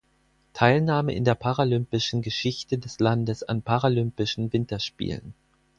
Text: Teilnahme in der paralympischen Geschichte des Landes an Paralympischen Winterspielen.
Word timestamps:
Teilnahme 0.53 1.13
in 1.13 1.25
der 1.25 1.35
paralympischen 1.35 2.23
Geschichte 2.23 2.79
des 2.79 2.97
Landes 2.99 3.43
an 3.43 3.61
Paralympischen 3.61 4.51
Winterspielen. 4.51 5.35